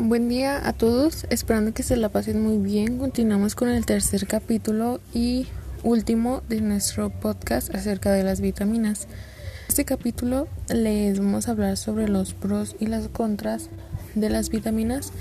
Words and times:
Buen 0.00 0.28
día 0.28 0.66
a 0.66 0.72
todos, 0.72 1.26
esperando 1.28 1.74
que 1.74 1.82
se 1.82 1.96
la 1.96 2.08
pasen 2.08 2.40
muy 2.40 2.58
bien. 2.58 2.98
Continuamos 2.98 3.56
con 3.56 3.68
el 3.68 3.84
tercer 3.84 4.28
capítulo 4.28 5.00
y 5.12 5.48
último 5.82 6.40
de 6.48 6.60
nuestro 6.60 7.10
podcast 7.10 7.74
acerca 7.74 8.12
de 8.12 8.22
las 8.22 8.40
vitaminas. 8.40 9.06
En 9.06 9.68
este 9.68 9.84
capítulo 9.84 10.46
les 10.68 11.18
vamos 11.18 11.48
a 11.48 11.50
hablar 11.50 11.76
sobre 11.76 12.06
los 12.06 12.32
pros 12.32 12.76
y 12.78 12.86
las 12.86 13.08
contras 13.08 13.70
de 14.14 14.30
las 14.30 14.50
vitaminas, 14.50 15.12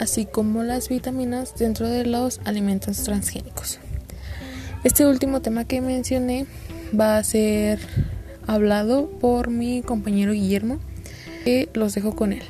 así 0.00 0.26
como 0.26 0.64
las 0.64 0.88
vitaminas 0.88 1.54
dentro 1.56 1.88
de 1.88 2.04
los 2.04 2.40
alimentos 2.44 3.04
transgénicos. 3.04 3.78
Este 4.82 5.06
último 5.06 5.40
tema 5.40 5.66
que 5.66 5.80
mencioné 5.80 6.46
va 6.98 7.16
a 7.16 7.22
ser 7.22 7.78
hablado 8.48 9.08
por 9.08 9.50
mi 9.50 9.82
compañero 9.82 10.32
Guillermo, 10.32 10.80
que 11.44 11.68
los 11.74 11.94
dejo 11.94 12.16
con 12.16 12.32
él. 12.32 12.42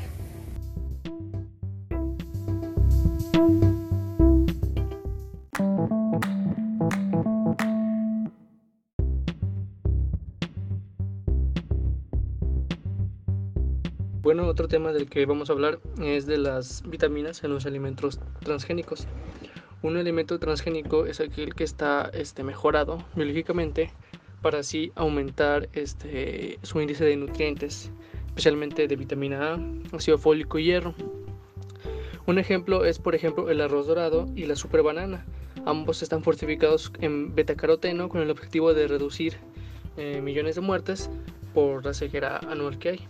Bueno, 14.30 14.47
otro 14.47 14.69
tema 14.69 14.93
del 14.93 15.09
que 15.09 15.27
vamos 15.27 15.51
a 15.51 15.55
hablar 15.55 15.80
es 16.01 16.25
de 16.25 16.39
las 16.39 16.84
vitaminas 16.87 17.43
en 17.43 17.51
los 17.51 17.66
alimentos 17.66 18.20
transgénicos. 18.39 19.09
Un 19.83 19.97
alimento 19.97 20.39
transgénico 20.39 21.05
es 21.06 21.19
aquel 21.19 21.53
que 21.56 21.65
está 21.65 22.09
este, 22.15 22.45
mejorado 22.45 23.05
biológicamente 23.16 23.91
para 24.41 24.61
así 24.61 24.93
aumentar 24.95 25.69
este, 25.73 26.61
su 26.62 26.80
índice 26.80 27.05
de 27.05 27.16
nutrientes, 27.16 27.91
especialmente 28.29 28.87
de 28.87 28.95
vitamina 28.95 29.55
A, 29.55 29.97
ácido 29.97 30.17
fólico 30.17 30.61
y 30.61 30.67
hierro. 30.67 30.95
Un 32.27 32.39
ejemplo 32.39 32.84
es, 32.84 33.01
por 33.01 33.17
ejemplo, 33.17 33.51
el 33.51 33.61
arroz 33.61 33.89
dorado 33.89 34.28
y 34.36 34.47
la 34.47 34.55
super 34.55 34.84
banana. 34.84 35.27
Ambos 35.67 36.05
están 36.05 36.23
fortificados 36.23 36.92
en 37.01 37.34
betacaroteno 37.34 38.08
con 38.08 38.20
el 38.20 38.31
objetivo 38.31 38.75
de 38.75 38.86
reducir 38.86 39.39
eh, 39.97 40.20
millones 40.20 40.55
de 40.55 40.61
muertes 40.61 41.11
por 41.53 41.84
la 41.84 41.95
ceguera 41.95 42.39
anual 42.48 42.78
que 42.78 42.91
hay. 42.91 43.08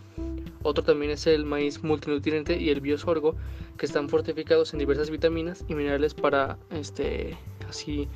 Otro 0.63 0.85
también 0.85 1.13
es 1.13 1.27
el 1.27 1.45
maíz 1.45 1.83
multinutriente 1.83 2.61
y 2.61 2.71
el 2.71 2.81
biosorgo, 2.81 3.35
que 3.79 3.87
están 3.87 4.09
fortificados 4.09 4.73
en 4.73 4.79
diversas 4.79 5.11
vitaminas 5.11 5.65
y 5.69 5.75
minerales 5.75 6.13
para 6.13 6.59
este, 6.71 7.37
así 7.69 8.09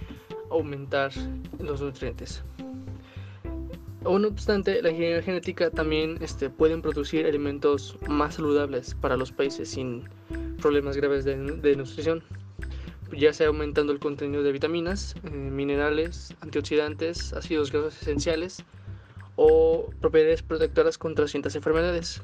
aumentar 0.51 1.11
los 1.59 1.81
nutrientes. 1.81 2.43
No 4.05 4.29
obstante, 4.29 4.83
la 4.83 4.91
ingeniería 4.91 5.23
genética 5.23 5.71
también 5.71 6.19
este, 6.21 6.51
pueden 6.51 6.83
producir 6.83 7.25
alimentos 7.25 7.97
más 8.07 8.35
saludables 8.35 8.95
para 8.95 9.17
los 9.17 9.33
países 9.33 9.71
sin 9.71 10.05
problemas 10.61 10.99
graves 10.99 11.25
de, 11.25 11.37
nutrición, 11.37 12.23
ya 13.17 13.33
sea 13.33 13.47
aumentando 13.47 13.95
el 13.95 14.01
contenido 14.01 14.43
de 14.43 14.53
vitaminas, 14.53 15.15
eh, 15.25 15.31
minerales, 15.31 16.35
antioxidantes, 16.43 17.33
ácidos 17.33 17.73
grasos 17.73 18.03
esenciales 18.03 18.63
o 19.37 19.89
propiedades 20.03 20.43
protectoras 20.43 20.99
contra 20.99 21.27
ciertas 21.27 21.57
enfermedades. 21.57 22.21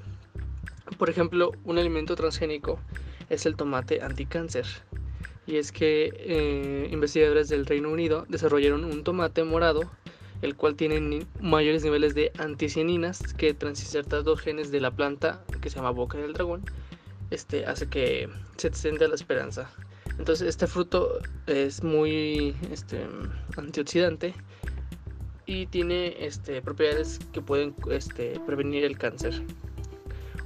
Por 1.01 1.09
ejemplo, 1.09 1.53
un 1.65 1.79
alimento 1.79 2.15
transgénico 2.15 2.79
es 3.31 3.47
el 3.47 3.57
tomate 3.57 4.03
anticáncer. 4.03 4.67
Y 5.47 5.57
es 5.57 5.73
que 5.73 6.13
eh, 6.15 6.91
investigadores 6.93 7.49
del 7.49 7.65
Reino 7.65 7.89
Unido 7.89 8.27
desarrollaron 8.29 8.85
un 8.85 9.03
tomate 9.03 9.43
morado, 9.43 9.91
el 10.43 10.57
cual 10.57 10.75
tiene 10.75 11.27
mayores 11.41 11.85
niveles 11.85 12.15
de 12.15 12.33
anticianinas 12.37 13.33
que 13.33 13.55
tras 13.55 13.79
ciertos 13.79 14.25
dos 14.25 14.43
genes 14.43 14.71
de 14.71 14.83
la 14.83 14.91
planta 14.91 15.43
que 15.63 15.71
se 15.71 15.77
llama 15.77 15.89
boca 15.89 16.19
del 16.19 16.35
dragón, 16.35 16.67
este, 17.31 17.65
hace 17.65 17.89
que 17.89 18.29
se 18.59 18.69
extienda 18.69 19.09
la 19.09 19.15
esperanza. 19.15 19.71
Entonces 20.19 20.49
este 20.49 20.67
fruto 20.67 21.19
es 21.47 21.83
muy 21.83 22.55
este, 22.71 23.07
antioxidante 23.57 24.35
y 25.47 25.65
tiene 25.65 26.15
este, 26.23 26.61
propiedades 26.61 27.21
que 27.33 27.41
pueden 27.41 27.75
este, 27.91 28.39
prevenir 28.47 28.85
el 28.85 28.99
cáncer. 28.99 29.43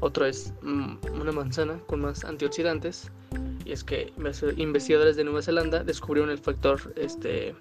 Otro 0.04 0.26
es 0.26 0.52
mm, 0.60 0.96
una 1.18 1.32
manzana 1.32 1.80
con 1.86 2.02
más 2.02 2.26
antioxidantes. 2.26 3.10
Y 3.64 3.72
es 3.72 3.82
que 3.82 4.12
investigadores 4.58 5.16
de 5.16 5.24
Nueva 5.24 5.40
Zelanda 5.40 5.82
descubrieron 5.82 6.30
el 6.30 6.36
factor 6.36 6.92
este, 6.96 7.54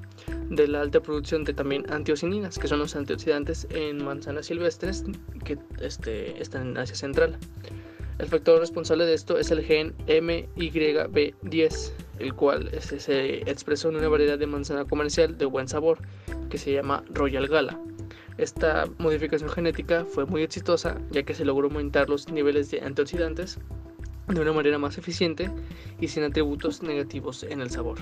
de 0.50 0.68
la 0.68 0.82
alta 0.82 1.00
producción 1.00 1.46
de 1.46 1.54
también 1.54 1.90
antiocininas, 1.90 2.60
que 2.60 2.68
son 2.68 2.80
los 2.80 2.98
antioxidantes 2.98 3.66
en 3.70 4.04
manzanas 4.04 4.48
silvestres 4.48 5.06
que 5.46 5.58
este, 5.80 6.42
están 6.42 6.72
en 6.72 6.78
Asia 6.78 6.98
Central. 6.98 7.38
El 8.20 8.28
factor 8.28 8.60
responsable 8.60 9.06
de 9.06 9.14
esto 9.14 9.38
es 9.38 9.50
el 9.50 9.64
gen 9.64 9.96
MYB10, 10.08 11.92
el 12.20 12.34
cual 12.34 12.70
se 12.82 13.50
expresó 13.50 13.88
en 13.88 13.96
una 13.96 14.10
variedad 14.10 14.38
de 14.38 14.48
manzana 14.48 14.84
comercial 14.84 15.38
de 15.38 15.46
buen 15.46 15.70
sabor 15.70 16.00
que 16.50 16.58
se 16.58 16.74
llama 16.74 17.06
Royal 17.10 17.48
Gala. 17.48 17.80
Esta 18.38 18.86
modificación 18.98 19.50
genética 19.50 20.06
fue 20.06 20.26
muy 20.26 20.42
exitosa 20.42 21.00
ya 21.12 21.24
que 21.24 21.34
se 21.34 21.46
logró 21.46 21.68
aumentar 21.68 22.10
los 22.10 22.30
niveles 22.30 22.72
de 22.72 22.82
antioxidantes 22.82 23.60
de 24.28 24.40
una 24.40 24.54
manera 24.54 24.78
más 24.80 24.98
eficiente 24.98 25.52
y 26.00 26.08
sin 26.08 26.24
atributos 26.24 26.82
negativos 26.82 27.44
en 27.44 27.62
el 27.62 27.70
sabor. 27.70 28.00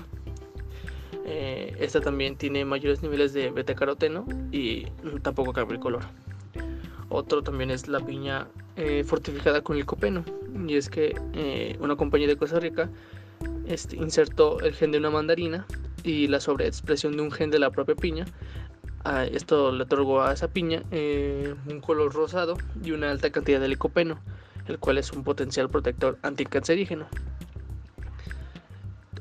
Eh, 1.24 1.76
esta 1.78 2.00
también 2.00 2.36
tiene 2.36 2.64
mayores 2.64 3.02
niveles 3.02 3.32
de 3.32 3.50
beta-caroteno 3.50 4.26
y 4.50 4.86
tampoco 5.22 5.52
cambia 5.52 5.74
el 5.74 5.80
color. 5.80 6.02
Otro 7.08 7.42
también 7.42 7.70
es 7.70 7.88
la 7.88 8.00
piña 8.00 8.48
eh, 8.76 9.04
fortificada 9.04 9.60
con 9.62 9.76
licopeno. 9.76 10.24
Y 10.66 10.76
es 10.76 10.88
que 10.88 11.14
eh, 11.34 11.76
una 11.80 11.96
compañía 11.96 12.26
de 12.26 12.36
Costa 12.36 12.58
Rica 12.58 12.88
este, 13.66 13.96
insertó 13.96 14.60
el 14.60 14.72
gen 14.72 14.92
de 14.92 14.98
una 14.98 15.10
mandarina 15.10 15.66
y 16.04 16.26
la 16.26 16.40
sobreexpresión 16.40 17.16
de 17.16 17.22
un 17.22 17.30
gen 17.30 17.50
de 17.50 17.58
la 17.58 17.70
propia 17.70 17.94
piña 17.94 18.24
esto 19.04 19.72
le 19.72 19.84
otorgó 19.84 20.22
a 20.22 20.32
esa 20.32 20.48
piña 20.48 20.82
eh, 20.90 21.54
un 21.66 21.80
color 21.80 22.12
rosado 22.12 22.56
y 22.84 22.92
una 22.92 23.10
alta 23.10 23.30
cantidad 23.30 23.60
de 23.60 23.68
licopeno, 23.68 24.18
el 24.68 24.78
cual 24.78 24.98
es 24.98 25.12
un 25.12 25.24
potencial 25.24 25.68
protector 25.68 26.18
anticancerígeno. 26.22 27.06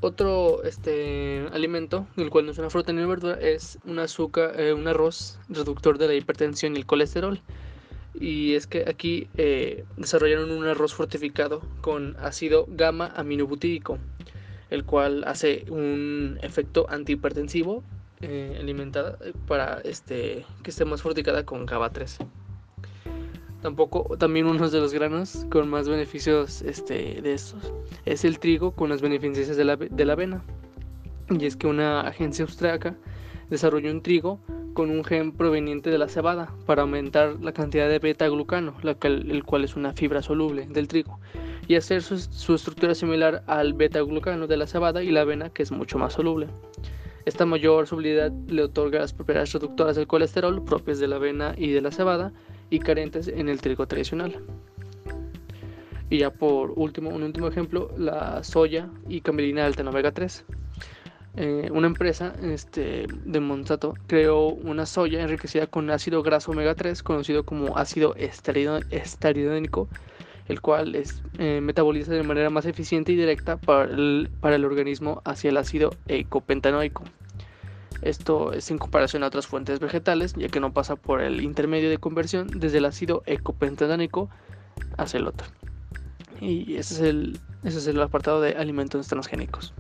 Otro 0.03 0.63
este, 0.63 1.47
alimento, 1.53 2.07
el 2.17 2.31
cual 2.31 2.45
no 2.45 2.51
es 2.51 2.57
una 2.57 2.71
fruta 2.71 2.91
ni 2.91 2.99
una 2.99 3.07
verdura, 3.07 3.39
es 3.39 3.77
un 3.85 3.99
azúcar, 3.99 4.59
eh, 4.59 4.73
un 4.73 4.87
arroz 4.87 5.39
reductor 5.47 5.99
de 5.99 6.07
la 6.07 6.15
hipertensión 6.15 6.75
y 6.75 6.79
el 6.79 6.85
colesterol. 6.85 7.39
Y 8.13 8.55
es 8.55 8.67
que 8.67 8.85
aquí 8.89 9.29
eh, 9.37 9.85
desarrollaron 9.97 10.51
un 10.51 10.65
arroz 10.67 10.93
fortificado 10.93 11.61
con 11.81 12.17
ácido 12.19 12.65
gamma 12.67 13.13
aminobutírico, 13.15 13.99
el 14.69 14.85
cual 14.85 15.23
hace 15.25 15.65
un 15.69 16.39
efecto 16.41 16.87
antihipertensivo 16.89 17.83
eh, 18.21 18.57
alimentada 18.59 19.17
eh, 19.21 19.33
para 19.47 19.79
este, 19.83 20.45
que 20.63 20.69
esté 20.69 20.85
más 20.85 21.01
fortificada 21.01 21.45
con 21.45 21.65
GABA 21.65 21.89
3. 21.89 22.19
Tampoco, 23.61 24.17
también 24.17 24.47
uno 24.47 24.69
de 24.69 24.79
los 24.79 24.93
granos 24.93 25.45
con 25.51 25.69
más 25.69 25.87
beneficios 25.87 26.63
este, 26.63 27.21
de 27.21 27.33
estos 27.33 27.71
es 28.05 28.25
el 28.25 28.39
trigo 28.39 28.71
con 28.71 28.89
las 28.89 29.01
beneficios 29.01 29.55
de 29.55 29.63
la, 29.63 29.75
de 29.75 30.05
la 30.05 30.13
avena. 30.13 30.43
Y 31.29 31.45
es 31.45 31.55
que 31.55 31.67
una 31.67 32.01
agencia 32.01 32.43
austriaca 32.43 32.95
desarrolló 33.49 33.91
un 33.91 34.01
trigo 34.01 34.39
con 34.73 34.89
un 34.89 35.03
gen 35.03 35.31
proveniente 35.31 35.89
de 35.89 35.97
la 35.97 36.07
cebada 36.07 36.53
para 36.65 36.81
aumentar 36.81 37.37
la 37.41 37.51
cantidad 37.51 37.89
de 37.89 37.99
beta-glucano, 37.99 38.75
el 38.81 39.43
cual 39.43 39.63
es 39.63 39.75
una 39.75 39.93
fibra 39.93 40.21
soluble 40.21 40.65
del 40.67 40.87
trigo, 40.87 41.19
y 41.67 41.75
hacer 41.75 42.01
su, 42.01 42.17
su 42.17 42.55
estructura 42.55 42.95
similar 42.95 43.43
al 43.47 43.73
beta-glucano 43.73 44.47
de 44.47 44.57
la 44.57 44.67
cebada 44.67 45.03
y 45.03 45.11
la 45.11 45.21
avena, 45.21 45.49
que 45.49 45.63
es 45.63 45.71
mucho 45.71 45.97
más 45.97 46.13
soluble. 46.13 46.47
Esta 47.25 47.45
mayor 47.45 47.87
solubilidad 47.87 48.31
le 48.47 48.63
otorga 48.63 48.99
las 48.99 49.13
propiedades 49.13 49.53
reductoras 49.53 49.95
del 49.95 50.07
colesterol 50.07 50.63
propias 50.63 50.99
de 50.99 51.07
la 51.07 51.17
avena 51.17 51.53
y 51.57 51.71
de 51.71 51.81
la 51.81 51.91
cebada 51.91 52.33
y 52.69 52.79
carentes 52.79 53.27
en 53.27 53.49
el 53.49 53.61
trigo 53.61 53.87
tradicional. 53.87 54.39
Y 56.09 56.19
ya 56.19 56.31
por 56.31 56.73
último, 56.75 57.09
un 57.09 57.23
último 57.23 57.47
ejemplo, 57.47 57.89
la 57.97 58.43
soya 58.43 58.89
y 59.07 59.21
camelina 59.21 59.65
alta 59.65 59.81
en 59.81 59.87
omega 59.87 60.11
3. 60.11 60.45
Eh, 61.37 61.69
una 61.71 61.87
empresa 61.87 62.33
este, 62.41 63.07
de 63.23 63.39
Monsanto 63.39 63.93
creó 64.07 64.47
una 64.47 64.85
soya 64.85 65.21
enriquecida 65.21 65.67
con 65.67 65.89
ácido 65.89 66.21
graso 66.23 66.51
omega 66.51 66.75
3, 66.75 67.01
conocido 67.03 67.45
como 67.45 67.77
ácido 67.77 68.15
estaridónico, 68.15 69.87
el 70.51 70.61
cual 70.61 70.95
es, 70.95 71.23
eh, 71.39 71.61
metaboliza 71.61 72.13
de 72.13 72.23
manera 72.23 72.49
más 72.49 72.65
eficiente 72.65 73.11
y 73.13 73.15
directa 73.15 73.57
para 73.57 73.85
el, 73.85 74.29
para 74.41 74.55
el 74.55 74.65
organismo 74.65 75.21
hacia 75.25 75.49
el 75.49 75.57
ácido 75.57 75.95
eicopentanoico. 76.07 77.03
Esto 78.01 78.51
es 78.51 78.69
en 78.71 78.77
comparación 78.77 79.23
a 79.23 79.27
otras 79.27 79.47
fuentes 79.47 79.79
vegetales, 79.79 80.33
ya 80.35 80.49
que 80.49 80.59
no 80.59 80.73
pasa 80.73 80.95
por 80.95 81.21
el 81.21 81.41
intermedio 81.41 81.89
de 81.89 81.99
conversión 81.99 82.47
desde 82.47 82.79
el 82.79 82.85
ácido 82.85 83.23
eicopentanoico 83.25 84.29
hacia 84.97 85.19
el 85.19 85.27
otro. 85.27 85.47
Y 86.41 86.75
ese 86.75 86.95
es 86.95 86.99
el, 87.01 87.39
ese 87.63 87.77
es 87.77 87.87
el 87.87 88.01
apartado 88.01 88.41
de 88.41 88.53
alimentos 88.53 89.07
transgénicos. 89.07 89.73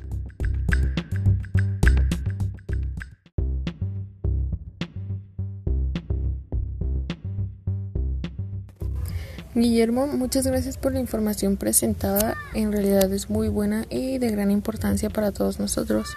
Guillermo, 9.53 10.07
muchas 10.07 10.47
gracias 10.47 10.77
por 10.77 10.93
la 10.93 11.01
información 11.01 11.57
presentada. 11.57 12.37
En 12.53 12.71
realidad 12.71 13.11
es 13.11 13.29
muy 13.29 13.49
buena 13.49 13.85
y 13.89 14.17
de 14.17 14.31
gran 14.31 14.49
importancia 14.49 15.09
para 15.09 15.33
todos 15.33 15.59
nosotros. 15.59 16.07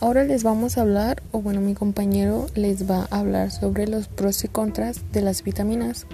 Ahora 0.00 0.24
les 0.24 0.42
vamos 0.42 0.76
a 0.76 0.82
hablar, 0.82 1.22
o 1.32 1.40
bueno, 1.40 1.62
mi 1.62 1.72
compañero 1.72 2.48
les 2.54 2.90
va 2.90 3.08
a 3.10 3.20
hablar 3.20 3.52
sobre 3.52 3.88
los 3.88 4.08
pros 4.08 4.44
y 4.44 4.48
contras 4.48 5.00
de 5.12 5.22
las 5.22 5.44
vitaminas. 5.44 6.06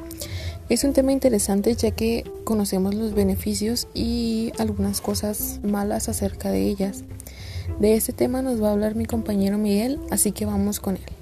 Es 0.68 0.84
un 0.84 0.92
tema 0.92 1.10
interesante 1.10 1.74
ya 1.74 1.90
que 1.90 2.22
conocemos 2.44 2.94
los 2.94 3.14
beneficios 3.14 3.88
y 3.92 4.52
algunas 4.58 5.00
cosas 5.00 5.58
malas 5.64 6.08
acerca 6.08 6.50
de 6.50 6.68
ellas. 6.68 7.02
De 7.80 7.96
este 7.96 8.12
tema 8.12 8.42
nos 8.42 8.62
va 8.62 8.68
a 8.68 8.72
hablar 8.72 8.94
mi 8.94 9.06
compañero 9.06 9.58
Miguel, 9.58 9.98
así 10.12 10.30
que 10.30 10.46
vamos 10.46 10.78
con 10.78 10.98
él. 10.98 11.17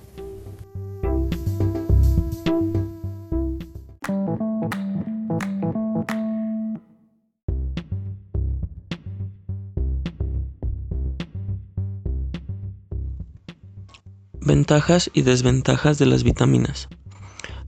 Ventajas 14.47 15.11
y 15.13 15.23
desventajas 15.23 15.99
de 15.99 16.07
las 16.07 16.23
vitaminas. 16.23 16.89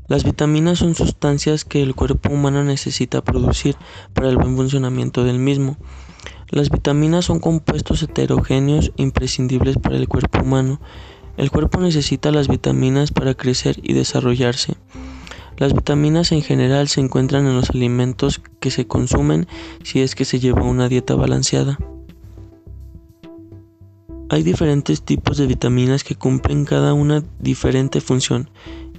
Las 0.07 0.23
vitaminas 0.23 0.79
son 0.79 0.95
sustancias 0.95 1.65
que 1.65 1.83
el 1.83 1.97
cuerpo 1.97 2.33
humano 2.33 2.63
necesita 2.63 3.21
producir 3.21 3.75
para 4.15 4.29
el 4.29 4.37
buen 4.37 4.55
funcionamiento 4.55 5.25
del 5.25 5.41
mismo. 5.41 5.77
Las 6.51 6.71
vitaminas 6.71 7.25
son 7.25 7.41
compuestos 7.41 8.05
heterogéneos 8.05 8.93
imprescindibles 8.95 9.77
para 9.77 9.97
el 9.97 10.07
cuerpo 10.07 10.43
humano. 10.43 10.81
El 11.37 11.51
cuerpo 11.51 11.81
necesita 11.81 12.31
las 12.31 12.47
vitaminas 12.47 13.11
para 13.11 13.35
crecer 13.35 13.81
y 13.83 13.95
desarrollarse. 13.95 14.77
Las 15.57 15.75
vitaminas 15.75 16.31
en 16.31 16.43
general 16.43 16.87
se 16.87 17.01
encuentran 17.01 17.45
en 17.49 17.57
los 17.57 17.71
alimentos 17.71 18.41
que 18.61 18.71
se 18.71 18.87
consumen 18.87 19.49
si 19.83 20.01
es 20.01 20.15
que 20.15 20.25
se 20.25 20.39
lleva 20.39 20.63
una 20.63 20.89
dieta 20.89 21.17
balanceada. 21.17 21.77
Hay 24.31 24.43
diferentes 24.43 25.01
tipos 25.01 25.39
de 25.39 25.47
vitaminas 25.47 26.05
que 26.05 26.15
cumplen 26.15 26.67
cada 26.67 26.93
una 26.93 27.25
diferente 27.41 28.03
función. 28.03 28.51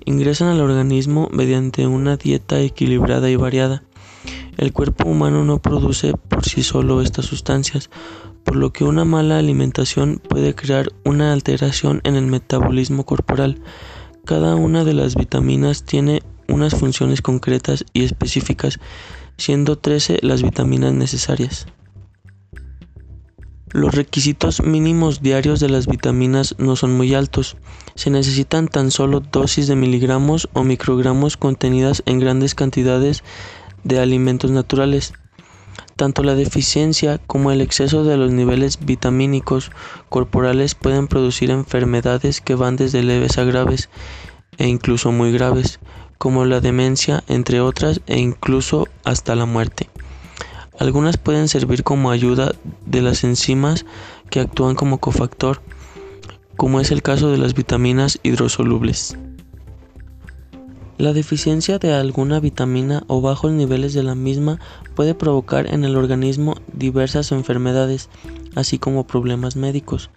Ingresan 0.06 0.48
al 0.48 0.60
organismo 0.60 1.30
mediante 1.32 1.86
una 1.86 2.18
dieta 2.18 2.60
equilibrada 2.62 3.30
y 3.30 3.36
variada. 3.36 3.84
El 4.58 4.74
cuerpo 4.74 5.08
humano 5.08 5.46
no 5.46 5.60
produce 5.60 6.14
por 6.14 6.46
sí 6.46 6.64
solo 6.64 7.04
estas 7.04 7.28
sustancias, 7.28 7.92
por 8.44 8.56
lo 8.56 8.74
que 8.74 8.84
una 8.84 9.06
mala 9.06 9.38
alimentación 9.38 10.18
puede 10.18 10.56
crear 10.56 10.88
una 11.06 11.32
alteración 11.32 12.02
en 12.06 12.16
el 12.16 12.26
metabolismo 12.26 13.06
corporal. 13.06 13.62
Cada 14.26 14.56
una 14.56 14.84
de 14.84 14.96
las 14.96 15.14
vitaminas 15.14 15.84
tiene 15.84 16.24
unas 16.48 16.74
funciones 16.74 17.22
concretas 17.22 17.86
y 17.94 18.04
específicas, 18.04 18.80
siendo 19.38 19.78
13 19.78 20.20
las 20.24 20.42
vitaminas 20.42 20.94
necesarias. 20.94 21.68
Los 23.72 23.94
requisitos 23.94 24.64
mínimos 24.64 25.22
diarios 25.22 25.60
de 25.60 25.70
las 25.70 25.86
vitaminas 25.86 26.56
no 26.58 26.76
son 26.76 26.98
muy 26.98 27.14
altos. 27.14 27.56
Se 27.94 28.10
necesitan 28.10 28.68
tan 28.68 28.90
solo 28.90 29.20
dosis 29.20 29.68
de 29.68 29.76
miligramos 29.76 30.50
o 30.54 30.64
microgramos 30.64 31.38
contenidas 31.38 32.02
en 32.08 32.20
grandes 32.20 32.56
cantidades 32.56 33.24
de 33.84 34.00
alimentos 34.00 34.50
naturales. 34.50 35.14
Tanto 35.96 36.24
la 36.24 36.34
deficiencia 36.34 37.20
como 37.20 37.52
el 37.52 37.62
exceso 37.62 38.04
de 38.04 38.18
los 38.18 38.32
niveles 38.32 38.80
vitamínicos 38.84 39.70
corporales 40.10 40.74
pueden 40.74 41.08
producir 41.08 41.52
enfermedades 41.52 42.42
que 42.42 42.56
van 42.56 42.76
desde 42.76 43.04
leves 43.04 43.38
a 43.38 43.44
graves 43.44 43.90
e 44.58 44.68
incluso 44.68 45.12
muy 45.12 45.32
graves, 45.32 45.80
como 46.18 46.44
la 46.46 46.60
demencia, 46.60 47.24
entre 47.28 47.62
otras, 47.62 48.02
e 48.08 48.18
incluso 48.18 48.88
hasta 49.04 49.36
la 49.36 49.46
muerte. 49.46 49.90
Algunas 50.80 51.18
pueden 51.18 51.50
servir 51.50 51.84
como 51.84 52.10
ayuda 52.10 52.56
de 52.86 53.02
las 53.02 53.26
enzimas 53.26 53.86
que 54.30 54.40
actúan 54.40 54.76
como 54.76 55.00
cofactor, 55.00 55.62
como 56.56 56.80
es 56.80 56.92
el 56.92 57.02
caso 57.02 57.30
de 57.30 57.38
las 57.38 57.54
vitaminas 57.54 58.18
hidrosolubles. 58.24 59.18
La 60.98 61.12
deficiencia 61.12 61.80
de 61.80 61.94
alguna 61.94 62.40
vitamina 62.40 63.04
o 63.08 63.20
bajos 63.20 63.52
niveles 63.52 63.94
de 63.94 64.04
la 64.04 64.16
misma 64.16 64.60
puede 64.96 65.16
provocar 65.16 65.74
en 65.74 65.84
el 65.84 65.98
organismo 65.98 66.56
diversas 66.72 67.34
enfermedades, 67.34 68.10
así 68.56 68.80
como 68.80 69.06
problemas 69.06 69.58
médicos. 69.58 70.10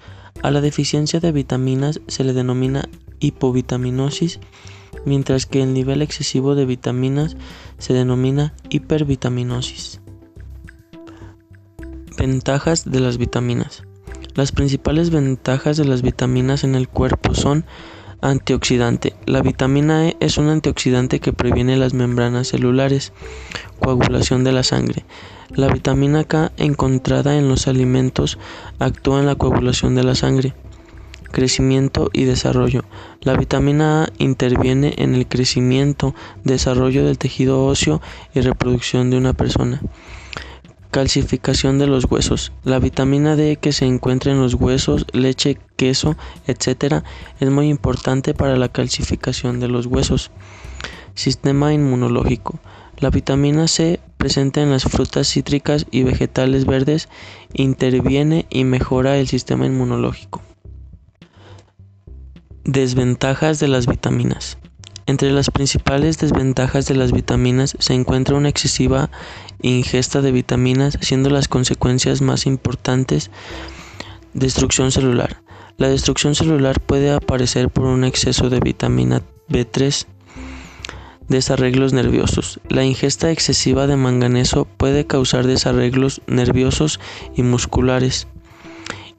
A 0.45 0.53
la 0.53 0.61
deficiencia 0.61 1.19
de 1.19 1.33
vitaminas 1.33 2.01
se 2.07 2.23
le 2.23 2.35
denomina 2.35 2.89
hipovitaminosis, 3.19 4.39
mientras 5.05 5.47
que 5.47 5.63
el 5.63 5.75
nivel 5.75 6.03
excesivo 6.03 6.55
de 6.55 6.67
vitaminas 6.67 7.37
se 7.79 7.95
denomina 7.95 8.55
hipervitaminosis. 8.71 10.02
Ventajas 12.19 12.91
de 12.91 13.01
las 13.01 13.17
vitaminas. 13.17 13.85
Las 14.35 14.53
principales 14.53 15.09
ventajas 15.09 15.79
de 15.79 15.87
las 15.87 16.03
vitaminas 16.03 16.63
en 16.63 16.75
el 16.75 16.87
cuerpo 16.87 17.35
son 17.35 17.65
antioxidante. 18.21 19.15
La 19.25 19.41
vitamina 19.41 20.09
E 20.09 20.17
es 20.21 20.37
un 20.37 20.49
antioxidante 20.49 21.21
que 21.21 21.33
previene 21.33 21.77
las 21.79 21.95
membranas 21.95 22.49
celulares, 22.49 23.15
coagulación 23.81 24.45
de 24.45 24.53
la 24.53 24.63
sangre. 24.63 25.07
La 25.49 25.69
vitamina 25.69 26.25
K 26.25 26.53
encontrada 26.59 27.39
en 27.39 27.49
los 27.49 27.67
alimentos 27.67 28.39
actúa 28.79 29.21
en 29.21 29.27
la 29.27 29.37
coagulación 29.37 29.95
de 29.95 30.05
la 30.05 30.15
sangre. 30.15 30.55
Crecimiento 31.31 32.11
y 32.13 32.25
desarrollo. 32.25 32.85
La 33.23 33.35
vitamina 33.35 34.05
A 34.05 34.09
interviene 34.19 34.95
en 34.99 35.15
el 35.15 35.27
crecimiento, 35.27 36.15
desarrollo 36.45 37.07
del 37.07 37.17
tejido 37.17 37.65
óseo 37.65 38.03
y 38.35 38.43
reproducción 38.43 39.09
de 39.09 39.17
una 39.17 39.33
persona. 39.33 39.81
Calcificación 40.93 41.79
de 41.79 41.87
los 41.87 42.05
huesos. 42.05 42.53
La 42.65 42.79
vitamina 42.79 43.35
D 43.35 43.57
que 43.57 43.73
se 43.73 43.87
encuentra 43.87 44.31
en 44.31 44.43
los 44.43 44.53
huesos, 44.53 45.07
leche, 45.15 45.59
queso, 45.77 46.19
etc. 46.47 47.03
es 47.41 47.49
muy 47.49 47.71
importante 47.71 48.35
para 48.35 48.57
la 48.57 48.69
calcificación 48.69 49.59
de 49.59 49.69
los 49.69 49.87
huesos. 49.87 50.31
Sistema 51.15 51.73
inmunológico. 51.73 52.61
La 52.99 53.09
vitamina 53.09 53.69
C 53.69 54.01
presente 54.19 54.61
en 54.61 54.71
las 54.71 54.85
frutas 54.85 55.29
cítricas 55.29 55.87
y 55.91 56.03
vegetales 56.03 56.67
verdes 56.67 57.09
interviene 57.55 58.45
y 58.51 58.65
mejora 58.65 59.17
el 59.17 59.29
sistema 59.29 59.65
inmunológico. 59.65 60.43
Desventajas 62.65 63.59
de 63.61 63.69
las 63.69 63.87
vitaminas. 63.87 64.59
Entre 65.07 65.31
las 65.33 65.51
principales 65.51 66.19
desventajas 66.19 66.87
de 66.87 66.95
las 66.95 67.13
vitaminas 67.13 67.77
se 67.79 67.95
encuentra 67.95 68.37
una 68.37 68.49
excesiva 68.49 69.11
ingesta 69.61 70.23
de 70.23 70.33
vitaminas, 70.33 70.99
siendo 71.01 71.31
las 71.31 71.49
consecuencias 71.49 72.21
más 72.23 72.47
importantes 72.47 73.31
destrucción 74.35 74.93
celular. 74.93 75.43
La 75.77 75.89
destrucción 75.89 76.35
celular 76.35 76.81
puede 76.81 77.13
aparecer 77.13 77.69
por 77.69 77.87
un 77.87 78.05
exceso 78.05 78.51
de 78.51 78.61
vitamina 78.61 79.23
B3, 79.49 80.07
desarreglos 81.29 81.93
nerviosos. 81.93 82.61
La 82.69 82.85
ingesta 82.85 83.31
excesiva 83.31 83.87
de 83.87 83.97
manganeso 83.97 84.67
puede 84.77 85.07
causar 85.07 85.47
desarreglos 85.47 86.21
nerviosos 86.27 87.01
y 87.35 87.43
musculares. 87.43 88.29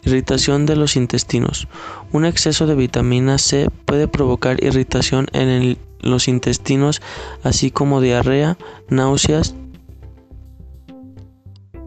Irritación 0.05 0.65
de 0.65 0.75
los 0.75 0.95
intestinos. 0.95 1.67
Un 2.11 2.25
exceso 2.25 2.67
de 2.67 2.75
vitamina 2.75 3.37
C 3.37 3.69
puede 3.85 4.07
provocar 4.07 4.63
irritación 4.63 5.27
en 5.33 5.77
los 5.99 6.27
intestinos, 6.27 7.01
así 7.43 7.71
como 7.71 8.01
diarrea, 8.01 8.57
náuseas, 8.89 9.55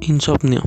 insomnio. 0.01 0.63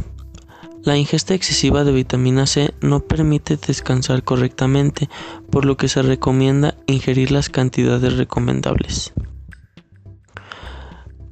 La 0.83 0.95
ingesta 0.95 1.33
excesiva 1.33 1.83
de 1.83 1.91
vitamina 1.91 2.45
C 2.45 2.73
no 2.81 3.01
permite 3.01 3.57
descansar 3.57 4.23
correctamente, 4.23 5.09
por 5.51 5.65
lo 5.65 5.75
que 5.75 5.89
se 5.89 6.01
recomienda 6.01 6.75
ingerir 6.87 7.31
las 7.31 7.49
cantidades 7.49 8.15
recomendables. 8.15 9.13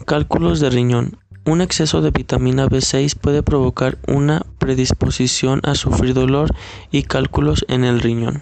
Cálculos 0.06 0.60
de 0.60 0.70
riñón. 0.70 1.20
Un 1.48 1.62
exceso 1.62 2.02
de 2.02 2.12
vitamina 2.12 2.68
B6 2.68 3.16
puede 3.16 3.42
provocar 3.42 3.98
una 4.06 4.46
predisposición 4.60 5.62
a 5.64 5.76
sufrir 5.76 6.14
dolor 6.14 6.54
y 6.92 7.04
cálculos 7.04 7.64
en 7.70 7.86
el 7.86 8.02
riñón. 8.02 8.42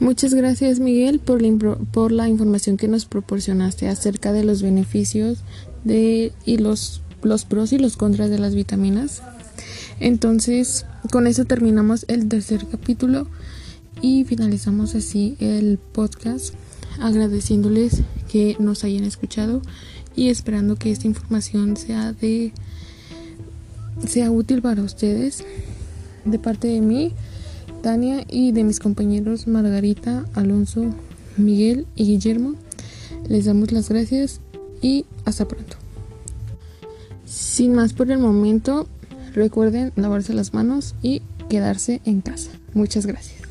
Muchas 0.00 0.32
gracias 0.32 0.80
Miguel 0.80 1.18
por 1.18 1.42
la, 1.42 1.76
por 1.92 2.12
la, 2.12 2.30
información 2.30 2.78
que 2.78 2.88
nos 2.88 3.04
proporcionaste 3.04 3.88
acerca 3.88 4.32
de 4.32 4.42
los 4.42 4.62
beneficios 4.62 5.42
de, 5.84 6.32
y 6.46 6.56
los, 6.56 7.02
los 7.20 7.44
pros 7.44 7.74
y 7.74 7.78
los 7.78 7.98
contras 7.98 8.30
de 8.30 8.38
las 8.38 8.54
vitaminas. 8.54 9.20
Entonces, 10.00 10.86
con 11.10 11.26
eso 11.26 11.44
terminamos 11.44 12.04
el 12.08 12.28
tercer 12.28 12.66
capítulo 12.70 13.26
y 14.00 14.24
finalizamos 14.24 14.94
así 14.94 15.36
el 15.40 15.78
podcast 15.78 16.54
agradeciéndoles 17.00 18.02
que 18.30 18.56
nos 18.58 18.84
hayan 18.84 19.04
escuchado 19.04 19.62
y 20.14 20.28
esperando 20.28 20.76
que 20.76 20.90
esta 20.90 21.06
información 21.06 21.76
sea 21.76 22.12
de 22.12 22.52
sea 24.06 24.30
útil 24.30 24.62
para 24.62 24.82
ustedes 24.82 25.44
de 26.24 26.38
parte 26.38 26.68
de 26.68 26.80
mí, 26.80 27.12
Tania 27.82 28.24
y 28.28 28.52
de 28.52 28.64
mis 28.64 28.80
compañeros 28.80 29.46
Margarita, 29.46 30.24
Alonso, 30.34 30.94
Miguel 31.36 31.86
y 31.94 32.04
Guillermo. 32.04 32.54
Les 33.28 33.46
damos 33.46 33.72
las 33.72 33.88
gracias 33.88 34.40
y 34.82 35.06
hasta 35.24 35.46
pronto. 35.46 35.76
Sin 37.24 37.74
más 37.74 37.92
por 37.92 38.10
el 38.10 38.18
momento, 38.18 38.88
Recuerden 39.34 39.92
lavarse 39.96 40.32
las 40.34 40.54
manos 40.54 40.94
y 41.02 41.22
quedarse 41.48 42.00
en 42.04 42.20
casa. 42.20 42.50
Muchas 42.74 43.06
gracias. 43.06 43.47